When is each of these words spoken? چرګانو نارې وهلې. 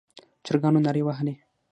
چرګانو 0.45 0.79
نارې 0.85 1.01
وهلې. 1.05 1.33